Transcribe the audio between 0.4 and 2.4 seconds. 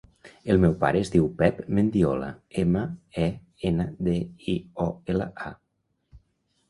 El meu pare es diu Pep Mendiola: